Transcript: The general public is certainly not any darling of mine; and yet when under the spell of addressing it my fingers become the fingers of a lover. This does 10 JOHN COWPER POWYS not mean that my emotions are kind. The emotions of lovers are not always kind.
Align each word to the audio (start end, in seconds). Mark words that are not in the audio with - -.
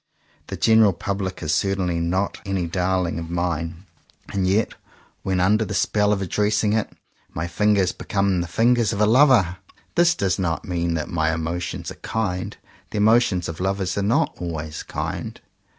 The 0.47 0.57
general 0.57 0.93
public 0.93 1.43
is 1.43 1.53
certainly 1.53 1.99
not 1.99 2.41
any 2.43 2.65
darling 2.65 3.19
of 3.19 3.29
mine; 3.29 3.85
and 4.33 4.47
yet 4.47 4.73
when 5.21 5.39
under 5.39 5.63
the 5.63 5.75
spell 5.75 6.11
of 6.11 6.23
addressing 6.23 6.73
it 6.73 6.89
my 7.35 7.45
fingers 7.45 7.91
become 7.91 8.41
the 8.41 8.47
fingers 8.47 8.93
of 8.93 8.99
a 8.99 9.05
lover. 9.05 9.57
This 9.93 10.15
does 10.15 10.37
10 10.37 10.43
JOHN 10.43 10.51
COWPER 10.53 10.67
POWYS 10.67 10.69
not 10.71 10.75
mean 10.75 10.93
that 10.95 11.09
my 11.09 11.31
emotions 11.31 11.91
are 11.91 12.01
kind. 12.01 12.57
The 12.89 12.97
emotions 12.97 13.47
of 13.47 13.59
lovers 13.59 13.95
are 13.95 14.01
not 14.01 14.35
always 14.39 14.81
kind. 14.81 15.39